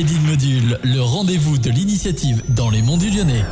[0.00, 3.44] Made in Module, le rendez-vous de l'initiative dans les monts du Lyonnais.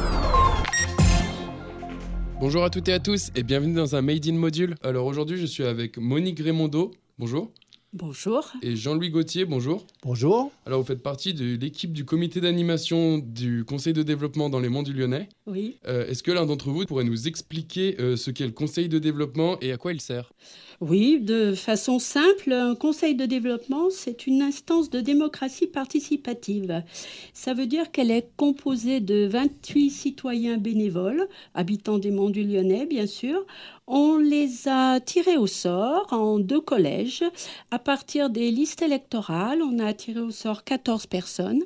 [2.40, 4.74] Bonjour à toutes et à tous et bienvenue dans un Made in Module.
[4.82, 6.92] Alors aujourd'hui, je suis avec Monique Grémondo.
[7.18, 7.50] Bonjour.
[7.94, 8.52] Bonjour.
[8.60, 9.86] Et Jean-Louis Gauthier, bonjour.
[10.02, 10.52] Bonjour.
[10.66, 14.68] Alors vous faites partie de l'équipe du comité d'animation du Conseil de développement dans les
[14.68, 15.30] monts du Lyonnais.
[15.46, 15.76] Oui.
[15.86, 18.98] Euh, Est-ce que l'un d'entre vous pourrait nous expliquer euh, ce qu'est le Conseil de
[18.98, 20.32] développement et à quoi il sert?
[20.80, 26.84] Oui, de façon simple, un conseil de développement, c'est une instance de démocratie participative.
[27.32, 32.86] Ça veut dire qu'elle est composée de 28 citoyens bénévoles, habitants des monts du Lyonnais,
[32.86, 33.44] bien sûr.
[33.88, 37.24] On les a tirés au sort en deux collèges.
[37.72, 41.62] À partir des listes électorales, on a tiré au sort 14 personnes.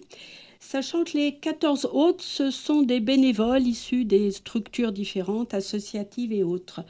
[0.60, 6.44] Sachant que les 14 autres, ce sont des bénévoles issus des structures différentes, associatives et
[6.44, 6.82] autres.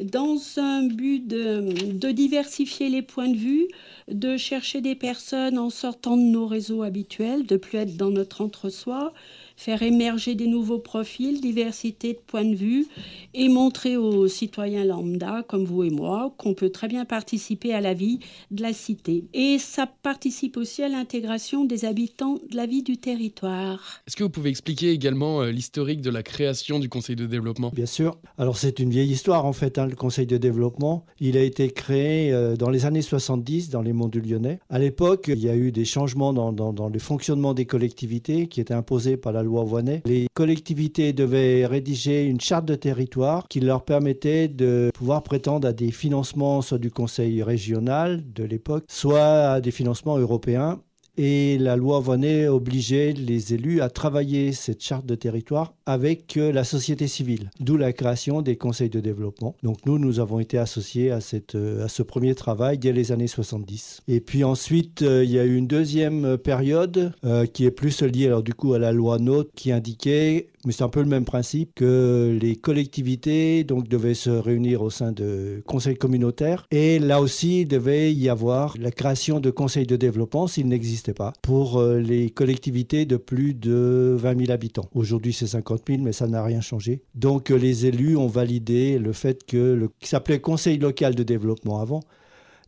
[0.00, 3.68] Dans un but de, de, diversifier les points de vue,
[4.10, 8.40] de chercher des personnes en sortant de nos réseaux habituels, de plus être dans notre
[8.40, 9.12] entre-soi,
[9.58, 12.86] faire émerger des nouveaux profils, diversité de points de vue
[13.34, 17.80] et montrer aux citoyens lambda, comme vous et moi, qu'on peut très bien participer à
[17.80, 18.20] la vie
[18.52, 19.24] de la cité.
[19.34, 24.00] Et ça participe aussi à l'intégration des habitants de la vie du territoire.
[24.06, 27.72] Est-ce que vous pouvez expliquer également euh, l'historique de la création du Conseil de développement?
[27.74, 28.16] Bien sûr.
[28.38, 31.04] Alors c'est une vieille histoire en fait, hein, le Conseil de développement.
[31.18, 34.60] Il a été créé euh, dans les années 70 dans les monts du Lyonnais.
[34.70, 38.46] À l'époque, il y a eu des changements dans, dans, dans le fonctionnement des collectivités
[38.46, 40.02] qui étaient imposés par la loi Voinet.
[40.04, 45.72] Les collectivités devaient rédiger une charte de territoire qui leur permettait de pouvoir prétendre à
[45.72, 50.80] des financements soit du Conseil régional de l'époque, soit à des financements européens
[51.18, 56.64] et la loi Voinet obligeait les élus à travailler cette charte de territoire avec la
[56.64, 59.54] société civile, d'où la création des conseils de développement.
[59.62, 63.26] Donc nous, nous avons été associés à, cette, à ce premier travail dès les années
[63.26, 64.02] 70.
[64.08, 68.26] Et puis ensuite, il y a eu une deuxième période euh, qui est plus liée
[68.26, 71.24] alors du coup à la loi NOTE qui indiquait mais c'est un peu le même
[71.24, 77.20] principe que les collectivités donc devaient se réunir au sein de conseils communautaires et là
[77.20, 81.82] aussi il devait y avoir la création de conseils de développement s'il n'existait pas pour
[81.82, 84.88] les collectivités de plus de 20 000 habitants.
[84.94, 87.02] Aujourd'hui c'est 50 000 mais ça n'a rien changé.
[87.14, 91.80] Donc les élus ont validé le fait que le qui s'appelait conseil local de développement
[91.80, 92.00] avant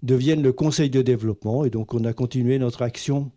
[0.03, 3.31] devienne le conseil de développement et donc on a continué notre action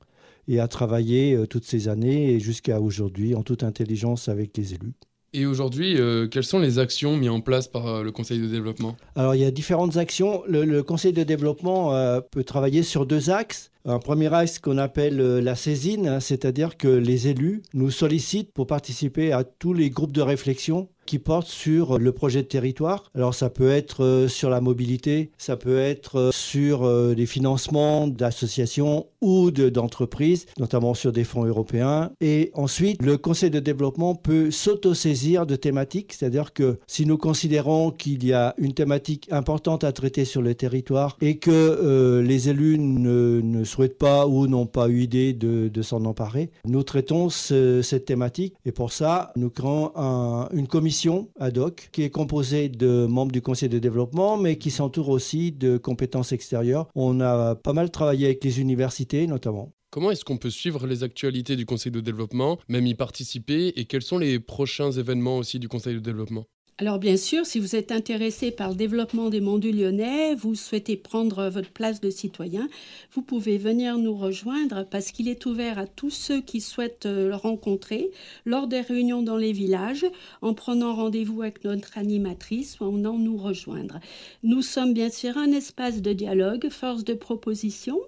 [0.47, 4.73] et à travailler euh, toutes ces années et jusqu'à aujourd'hui en toute intelligence avec les
[4.73, 4.93] élus.
[5.35, 8.47] Et aujourd'hui, euh, quelles sont les actions mises en place par euh, le Conseil de
[8.47, 8.95] développement?
[9.15, 10.43] Alors, il y a différentes actions.
[10.47, 13.71] Le, le Conseil de développement euh, peut travailler sur deux axes.
[13.85, 18.65] Un premier axe qu'on appelle la saisine, hein, c'est-à-dire que les élus nous sollicitent pour
[18.65, 23.11] participer à tous les groupes de réflexion qui portent sur le projet de territoire.
[23.15, 29.51] Alors ça peut être sur la mobilité, ça peut être sur des financements d'associations ou
[29.51, 32.11] d'entreprises, notamment sur des fonds européens.
[32.21, 37.91] Et ensuite, le Conseil de développement peut s'autosaisir de thématiques, c'est-à-dire que si nous considérons
[37.91, 42.49] qu'il y a une thématique importante à traiter sur le territoire et que euh, les
[42.49, 47.29] élus ne, ne, souhaitent pas ou n'ont pas eu idée de, s'en emparer, nous traitons
[47.29, 52.09] ce, cette thématique et pour ça, nous créons un, une commission ad hoc qui est
[52.09, 56.87] composée de membres du conseil de développement mais qui s'entoure aussi de compétences extérieures.
[56.95, 59.73] On a pas mal travaillé avec les universités notamment.
[59.89, 63.85] Comment est-ce qu'on peut suivre les actualités du Conseil de développement, même y participer, et
[63.85, 66.47] quels sont les prochains événements aussi du Conseil de développement?
[66.79, 70.97] Alors bien sûr, si vous êtes intéressé par le développement des du Lyonnais, vous souhaitez
[70.97, 72.67] prendre votre place de citoyen,
[73.13, 77.35] vous pouvez venir nous rejoindre parce qu'il est ouvert à tous ceux qui souhaitent le
[77.35, 78.09] rencontrer
[78.45, 80.07] lors des réunions dans les villages,
[80.41, 83.99] en prenant rendez-vous avec notre animatrice ou en venant nous rejoindre.
[84.41, 87.99] Nous sommes bien sûr un espace de dialogue, force de proposition.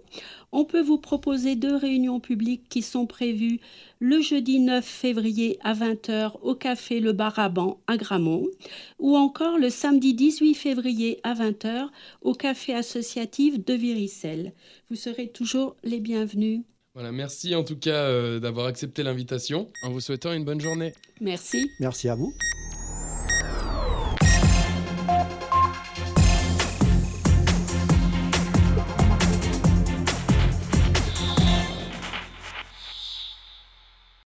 [0.52, 3.59] On peut vous proposer deux réunions publiques qui sont prévues
[4.00, 8.46] le jeudi 9 février à 20h au café Le Baraban à Gramont
[8.99, 11.87] ou encore le samedi 18 février à 20h
[12.22, 14.53] au café associatif de Viricelle.
[14.90, 16.61] Vous serez toujours les bienvenus.
[16.93, 20.93] Voilà, merci en tout cas euh, d'avoir accepté l'invitation en vous souhaitant une bonne journée.
[21.19, 21.69] Merci.
[21.79, 22.34] Merci à vous.